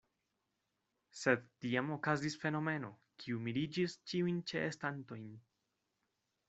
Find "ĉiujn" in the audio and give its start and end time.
4.13-4.45